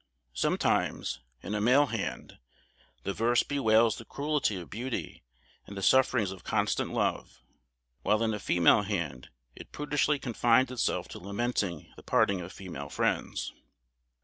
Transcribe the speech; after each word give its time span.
Sometimes, 0.33 1.19
in 1.43 1.53
a 1.53 1.61
male 1.61 1.85
hand, 1.85 2.39
the 3.03 3.13
verse 3.13 3.43
bewails 3.43 3.97
the 3.99 4.03
cruelty 4.05 4.55
of 4.59 4.71
beauty 4.71 5.21
and 5.67 5.77
the 5.77 5.83
sufferings 5.83 6.31
of 6.31 6.43
constant 6.43 6.91
love; 6.91 7.43
while 8.01 8.23
in 8.23 8.33
a 8.33 8.39
female 8.39 8.81
hand 8.81 9.29
it 9.55 9.71
prudishly 9.71 10.17
confines 10.17 10.71
itself 10.71 11.07
to 11.09 11.19
lamenting 11.19 11.93
the 11.97 12.01
parting 12.01 12.41
of 12.41 12.51
female 12.51 12.89
friends. 12.89 13.53